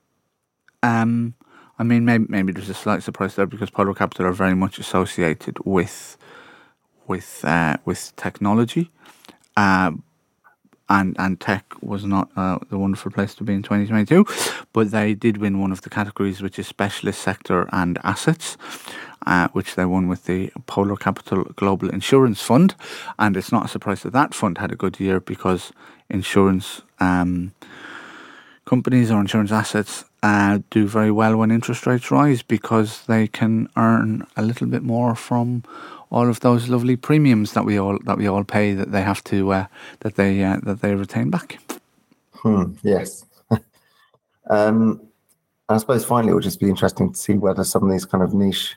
um, 0.84 1.34
I 1.80 1.84
mean, 1.84 2.04
maybe 2.04 2.26
maybe 2.28 2.52
there's 2.52 2.70
a 2.70 2.74
slight 2.74 3.04
surprise 3.04 3.36
there 3.36 3.48
because 3.48 3.70
Polar 3.70 3.94
Capital 3.94 4.26
are 4.26 4.34
very 4.34 4.56
much 4.56 4.80
associated 4.80 5.58
with 5.64 6.18
with 7.08 7.44
uh, 7.44 7.78
with 7.86 8.16
technology. 8.16 8.92
Uh, 9.56 9.92
and 10.90 11.16
and 11.20 11.40
tech 11.40 11.66
was 11.82 12.06
not 12.06 12.30
uh, 12.36 12.60
the 12.70 12.78
wonderful 12.78 13.12
place 13.12 13.36
to 13.36 13.44
be 13.44 13.54
in 13.54 13.62
2022, 13.62 14.26
but 14.74 14.92
they 14.92 15.14
did 15.14 15.38
win 15.38 15.60
one 15.60 15.72
of 15.72 15.82
the 15.82 15.90
categories, 15.90 16.42
which 16.42 16.58
is 16.58 16.68
specialist 16.68 17.22
sector 17.22 17.68
and 17.74 18.00
assets, 18.04 18.58
uh, 19.26 19.50
which 19.50 19.76
they 19.76 19.86
won 19.86 20.08
with 20.08 20.26
the 20.26 20.52
Polar 20.66 20.96
Capital 20.96 21.44
Global 21.56 21.90
Insurance 21.90 22.42
Fund, 22.42 22.76
and 23.20 23.36
it's 23.36 23.52
not 23.52 23.66
a 23.66 23.68
surprise 23.68 24.04
that 24.04 24.14
that 24.14 24.34
fund 24.34 24.60
had 24.60 24.72
a 24.72 24.76
good 24.76 25.00
year 25.00 25.20
because 25.20 25.74
insurance 26.10 26.82
um, 27.00 27.54
companies 28.66 29.12
or 29.12 29.20
insurance 29.20 29.52
assets 29.52 30.06
uh, 30.24 30.60
do 30.70 30.88
very 30.88 31.12
well 31.12 31.38
when 31.38 31.52
interest 31.52 31.86
rates 31.86 32.12
rise 32.12 32.42
because 32.42 33.06
they 33.06 33.28
can 33.28 33.70
earn 33.78 34.26
a 34.36 34.42
little 34.42 34.68
bit 34.68 34.84
more 34.84 35.16
from 35.16 35.64
all 36.10 36.30
of 36.30 36.40
those 36.40 36.70
lovely 36.70 36.96
premiums 36.96 37.54
that 37.54 37.66
we 37.66 37.78
all 37.78 37.98
that 38.06 38.18
we 38.18 38.28
all 38.28 38.44
pay 38.44 38.74
that 38.74 38.92
they 38.92 39.02
have 39.02 39.24
to 39.26 39.52
uh, 39.52 39.66
that 40.00 40.16
they 40.16 40.44
uh, 40.44 40.58
that 40.64 40.82
they 40.82 40.96
retain 40.96 41.30
back. 41.30 41.60
Hmm, 42.34 42.74
yes. 42.84 43.26
um, 44.50 45.02
I 45.70 45.78
suppose 45.78 46.06
finally 46.06 46.32
it 46.32 46.36
would 46.36 46.44
just 46.44 46.60
be 46.60 46.70
interesting 46.70 47.12
to 47.12 47.20
see 47.20 47.34
whether 47.34 47.64
some 47.64 47.84
of 47.84 47.92
these 47.92 48.06
kind 48.06 48.24
of 48.24 48.34
niche 48.34 48.76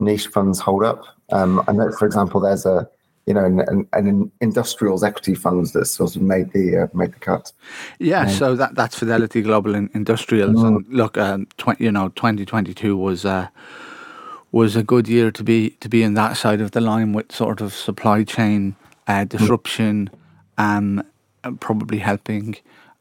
niche 0.00 0.26
funds 0.28 0.58
hold 0.58 0.84
up. 0.84 1.04
Um, 1.30 1.62
I 1.68 1.72
know, 1.72 1.90
for 1.92 2.06
example, 2.06 2.40
there's 2.40 2.66
a 2.66 2.88
you 3.26 3.34
know 3.34 3.44
an, 3.44 3.86
an 3.92 4.32
industrials 4.40 5.04
equity 5.04 5.36
funds 5.36 5.72
that 5.72 5.86
sort 5.86 6.16
of 6.16 6.22
made 6.22 6.52
the 6.52 6.82
uh, 6.82 6.86
made 6.92 7.12
the 7.12 7.20
cut. 7.20 7.52
Yeah, 8.00 8.22
um, 8.22 8.30
so 8.30 8.56
that 8.56 8.74
that's 8.74 8.98
Fidelity 8.98 9.42
Global 9.42 9.74
Industrials, 9.74 10.56
mm. 10.56 10.66
and 10.66 10.88
look, 10.88 11.16
um, 11.16 11.46
tw- 11.58 11.80
you 11.80 11.92
know, 11.92 12.08
2022 12.10 12.96
was. 12.96 13.24
Uh, 13.24 13.48
was 14.52 14.76
a 14.76 14.82
good 14.82 15.08
year 15.08 15.30
to 15.30 15.42
be 15.42 15.70
to 15.80 15.88
be 15.88 16.02
in 16.02 16.14
that 16.14 16.36
side 16.36 16.60
of 16.60 16.70
the 16.72 16.80
line 16.80 17.12
with 17.12 17.32
sort 17.32 17.60
of 17.60 17.74
supply 17.74 18.22
chain 18.22 18.76
uh, 19.08 19.24
disruption, 19.24 20.10
um, 20.58 21.02
probably 21.58 21.98
helping 21.98 22.56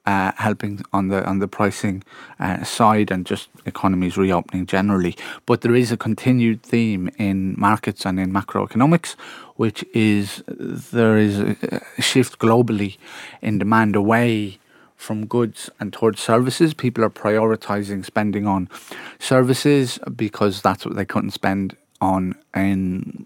uh, 0.05 0.31
helping 0.38 0.81
on 0.93 1.10
the 1.10 1.24
on 1.25 1.39
the 1.39 1.48
pricing 1.48 2.03
uh, 2.39 2.63
side 2.63 3.12
and 3.12 3.25
just 3.25 3.50
economies 3.65 4.17
reopening 4.17 4.65
generally. 4.65 5.15
But 5.46 5.62
there 5.62 5.75
is 5.75 5.91
a 5.91 5.98
continued 5.98 6.63
theme 6.63 7.10
in 7.17 7.53
markets 7.58 8.05
and 8.05 8.20
in 8.20 8.34
macroeconomics, 8.34 9.15
which 9.58 9.84
is 9.93 10.43
there 10.48 11.17
is 11.17 11.39
a 11.39 12.01
shift 12.01 12.39
globally 12.39 12.98
in 13.41 13.60
demand 13.60 13.96
away 13.96 14.58
from 15.01 15.25
goods 15.25 15.70
and 15.79 15.91
towards 15.91 16.22
services. 16.22 16.75
People 16.75 17.03
are 17.03 17.10
prioritizing 17.10 18.05
spending 18.05 18.46
on 18.46 18.70
services 19.17 20.00
because 20.15 20.62
that's 20.62 20.86
what 20.86 20.96
they 20.96 21.05
couldn't 21.05 21.31
spend 21.31 21.75
on 22.00 22.36
in 22.55 23.25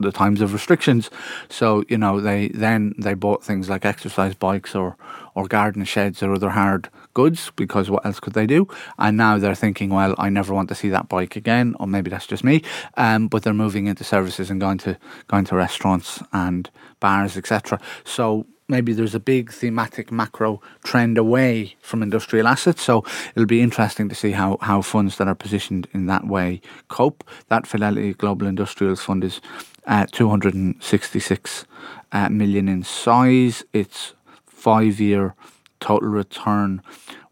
the 0.00 0.10
times 0.10 0.40
of 0.40 0.52
restrictions. 0.52 1.08
So 1.48 1.84
you 1.88 1.96
know 1.96 2.20
they 2.20 2.48
then 2.48 2.94
they 2.98 3.14
bought 3.14 3.44
things 3.44 3.70
like 3.70 3.84
exercise 3.84 4.34
bikes 4.34 4.74
or 4.74 4.96
or 5.36 5.46
garden 5.46 5.84
sheds 5.84 6.22
or 6.22 6.32
other 6.32 6.50
hard 6.50 6.90
goods 7.14 7.52
because 7.54 7.88
what 7.88 8.04
else 8.04 8.18
could 8.18 8.32
they 8.32 8.46
do? 8.46 8.66
And 8.98 9.16
now 9.16 9.38
they're 9.38 9.54
thinking, 9.54 9.90
well, 9.90 10.14
I 10.18 10.28
never 10.28 10.52
want 10.52 10.68
to 10.70 10.74
see 10.74 10.88
that 10.90 11.08
bike 11.08 11.36
again, 11.36 11.76
or 11.78 11.86
maybe 11.86 12.10
that's 12.10 12.26
just 12.26 12.44
me. 12.44 12.62
Um, 12.96 13.28
but 13.28 13.42
they're 13.42 13.54
moving 13.54 13.86
into 13.86 14.02
services 14.02 14.50
and 14.50 14.60
going 14.60 14.78
to 14.78 14.98
going 15.28 15.44
to 15.46 15.54
restaurants 15.54 16.20
and 16.32 16.68
bars, 16.98 17.36
etc. 17.36 17.80
So 18.04 18.46
maybe 18.68 18.92
there's 18.92 19.14
a 19.14 19.20
big 19.20 19.52
thematic 19.52 20.10
macro 20.10 20.60
trend 20.82 21.18
away 21.18 21.76
from 21.80 22.02
industrial 22.02 22.48
assets. 22.48 22.82
So 22.82 23.04
it'll 23.34 23.46
be 23.46 23.60
interesting 23.60 24.08
to 24.08 24.14
see 24.14 24.32
how, 24.32 24.58
how 24.60 24.82
funds 24.82 25.18
that 25.18 25.28
are 25.28 25.34
positioned 25.34 25.88
in 25.92 26.06
that 26.06 26.26
way 26.26 26.60
cope. 26.88 27.24
That 27.48 27.66
Fidelity 27.66 28.14
Global 28.14 28.46
Industrials 28.46 29.02
Fund 29.02 29.24
is 29.24 29.40
uh, 29.86 30.06
266 30.10 31.64
uh, 32.12 32.28
million 32.28 32.68
in 32.68 32.82
size. 32.82 33.64
Its 33.72 34.14
five 34.46 35.00
year 35.00 35.34
total 35.80 36.08
return 36.08 36.82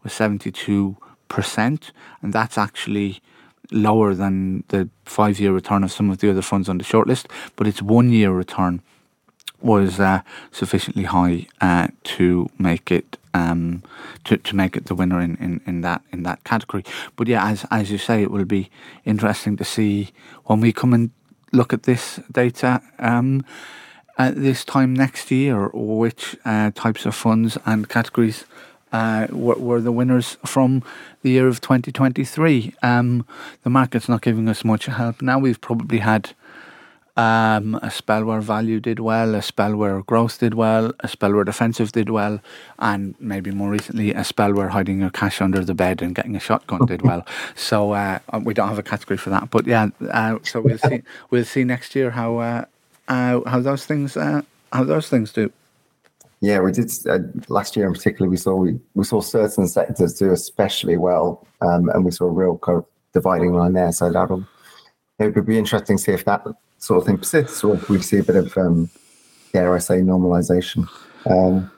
was 0.03 0.13
72%, 0.13 0.95
and 2.21 2.33
that's 2.33 2.57
actually 2.57 3.21
lower 3.71 4.13
than 4.13 4.63
the 4.67 4.87
five 5.05 5.39
year 5.39 5.51
return 5.51 5.83
of 5.83 5.91
some 5.91 6.09
of 6.11 6.19
the 6.19 6.29
other 6.29 6.41
funds 6.41 6.69
on 6.69 6.77
the 6.77 6.83
shortlist, 6.83 7.25
but 7.55 7.67
its 7.67 7.81
one 7.81 8.11
year 8.11 8.31
return 8.31 8.81
was 9.65 9.99
uh, 9.99 10.21
sufficiently 10.51 11.03
high 11.03 11.47
uh, 11.59 11.87
to 12.03 12.47
make 12.57 12.91
it 12.91 13.17
um, 13.33 13.83
to, 14.23 14.37
to 14.37 14.55
make 14.55 14.77
it 14.77 14.85
the 14.85 14.95
winner 14.95 15.19
in, 15.19 15.35
in, 15.37 15.59
in 15.65 15.81
that 15.81 16.01
in 16.13 16.23
that 16.23 16.43
category. 16.43 16.85
But 17.15 17.27
yeah, 17.27 17.45
as 17.45 17.65
as 17.71 17.91
you 17.91 17.97
say, 17.97 18.21
it 18.21 18.31
will 18.31 18.45
be 18.45 18.69
interesting 19.03 19.57
to 19.57 19.65
see 19.65 20.11
when 20.45 20.61
we 20.61 20.71
come 20.71 20.93
and 20.93 21.09
look 21.51 21.73
at 21.73 21.83
this 21.83 22.19
data 22.31 22.81
um, 22.99 23.43
at 24.17 24.35
this 24.35 24.63
time 24.63 24.93
next 24.93 25.31
year, 25.31 25.69
which 25.73 26.37
uh, 26.45 26.71
types 26.75 27.05
of 27.05 27.15
funds 27.15 27.57
and 27.65 27.89
categories. 27.89 28.45
Uh, 28.91 29.27
were, 29.31 29.55
were, 29.55 29.81
the 29.81 29.91
winners 29.91 30.37
from 30.45 30.81
the 31.21 31.31
year 31.31 31.49
of 31.49 31.59
2023. 31.59 32.73
Um, 32.81 33.25
the 33.63 33.69
market's 33.69 34.07
not 34.07 34.21
giving 34.21 34.47
us 34.47 34.63
much 34.63 34.85
help 34.85 35.21
now. 35.21 35.37
We've 35.37 35.59
probably 35.59 35.97
had 35.97 36.33
um, 37.17 37.75
a 37.75 37.89
spell 37.89 38.25
where 38.25 38.41
value 38.41 38.79
did 38.79 38.99
well, 38.99 39.35
a 39.35 39.41
spell 39.41 39.75
where 39.75 40.01
growth 40.01 40.39
did 40.39 40.53
well, 40.53 40.91
a 40.99 41.07
spell 41.07 41.33
where 41.33 41.43
defensive 41.43 41.91
did 41.91 42.09
well, 42.09 42.41
and 42.79 43.15
maybe 43.19 43.51
more 43.51 43.69
recently 43.69 44.13
a 44.13 44.23
spell 44.23 44.53
where 44.53 44.69
hiding 44.69 44.99
your 44.99 45.09
cash 45.09 45.41
under 45.41 45.63
the 45.63 45.73
bed 45.73 46.01
and 46.01 46.15
getting 46.15 46.35
a 46.35 46.39
shotgun 46.39 46.85
did 46.85 47.01
well. 47.01 47.25
So 47.55 47.93
uh, 47.93 48.19
we 48.43 48.53
don't 48.53 48.67
have 48.67 48.79
a 48.79 48.83
category 48.83 49.17
for 49.17 49.29
that, 49.29 49.49
but 49.49 49.65
yeah. 49.65 49.89
Uh, 50.11 50.39
so 50.43 50.61
we'll 50.61 50.77
see. 50.77 51.01
We'll 51.29 51.45
see 51.45 51.63
next 51.63 51.95
year 51.95 52.11
how 52.11 52.37
uh, 52.37 52.65
how 53.07 53.59
those 53.59 53.85
things 53.85 54.17
uh, 54.17 54.41
how 54.71 54.83
those 54.83 55.09
things 55.09 55.31
do. 55.31 55.51
Yeah, 56.41 56.59
we 56.59 56.71
did 56.71 56.91
uh, 57.07 57.19
last 57.47 57.75
year 57.75 57.87
in 57.87 57.93
particular. 57.93 58.29
We 58.29 58.37
saw 58.37 58.55
we, 58.55 58.79
we 58.93 59.03
saw 59.03 59.21
certain 59.21 59.67
sectors 59.67 60.13
do 60.15 60.31
especially 60.31 60.97
well, 60.97 61.47
um, 61.61 61.89
and 61.89 62.03
we 62.03 62.11
saw 62.11 62.25
a 62.25 62.31
real 62.31 62.57
kind 62.57 62.79
of 62.79 62.85
dividing 63.13 63.53
line 63.53 63.73
there. 63.73 63.91
So 63.91 64.11
that'll 64.11 64.45
it 65.19 65.33
would 65.33 65.45
be 65.45 65.57
interesting 65.57 65.97
to 65.97 66.03
see 66.03 66.11
if 66.11 66.25
that 66.25 66.45
sort 66.85 66.99
of 66.99 67.05
thing 67.07 67.17
persists, 67.17 67.63
or 67.63 67.75
if 67.75 67.89
we 67.89 68.01
see 68.01 68.19
a 68.19 68.23
bit 68.23 68.35
of, 68.35 68.55
um, 68.57 68.89
dare 69.53 69.75
I 69.75 69.79
say, 69.79 69.97
normalization. 70.01 70.87
Um, 71.25 71.71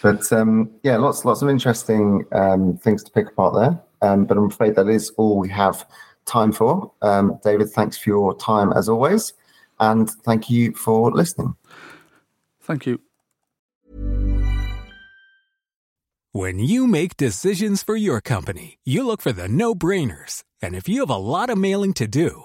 but 0.00 0.32
um, 0.32 0.70
yeah, 0.82 0.96
lots 0.96 1.24
lots 1.24 1.42
of 1.42 1.48
interesting 1.48 2.24
um, 2.32 2.76
things 2.78 3.04
to 3.04 3.10
pick 3.12 3.28
apart 3.28 3.54
there. 3.54 3.80
Um, 4.00 4.24
but 4.24 4.36
I'm 4.36 4.46
afraid 4.46 4.74
that 4.76 4.88
is 4.88 5.10
all 5.16 5.38
we 5.38 5.48
have 5.50 5.86
time 6.24 6.50
for. 6.50 6.90
Um, 7.02 7.38
David, 7.44 7.70
thanks 7.70 7.96
for 7.98 8.08
your 8.08 8.36
time 8.36 8.72
as 8.72 8.88
always, 8.88 9.34
and 9.78 10.10
thank 10.24 10.50
you 10.50 10.72
for 10.72 11.12
listening. 11.12 11.54
Thank 12.62 12.86
you. 12.86 13.00
When 16.34 16.58
you 16.58 16.86
make 16.86 17.18
decisions 17.18 17.82
for 17.82 17.94
your 17.94 18.22
company, 18.22 18.78
you 18.84 19.06
look 19.06 19.20
for 19.20 19.32
the 19.32 19.48
no-brainers, 19.48 20.42
and 20.62 20.74
if 20.74 20.88
you 20.88 21.00
have 21.00 21.10
a 21.10 21.16
lot 21.16 21.50
of 21.50 21.58
mailing 21.58 21.92
to 21.94 22.06
do 22.06 22.44